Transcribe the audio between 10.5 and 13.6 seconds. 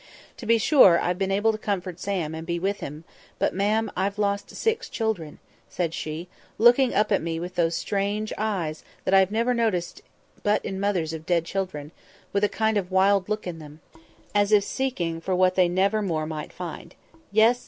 in mothers of dead children—with a kind of wild look in